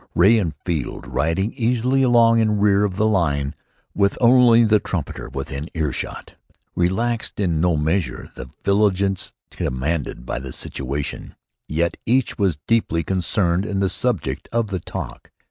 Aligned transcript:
Ray 0.15 0.39
and 0.39 0.55
Field, 0.65 1.05
riding 1.05 1.53
easily 1.53 2.01
along 2.01 2.39
in 2.39 2.57
rear 2.59 2.83
of 2.83 2.95
the 2.95 3.05
line, 3.05 3.53
with 3.93 4.17
only 4.19 4.63
the 4.65 4.79
trumpeter 4.79 5.29
within 5.29 5.67
earshot, 5.75 6.33
relaxed 6.73 7.39
in 7.39 7.61
no 7.61 7.77
measure 7.77 8.31
the 8.35 8.49
vigilance 8.65 9.31
demanded 9.51 10.25
by 10.25 10.39
the 10.39 10.53
situation, 10.53 11.35
yet 11.67 11.97
each 12.07 12.39
was 12.39 12.57
deeply 12.65 13.03
concerned 13.03 13.63
in 13.63 13.79
the 13.79 13.89
subject 13.89 14.49
of 14.51 14.69
the 14.69 14.79
talk. 14.79 15.29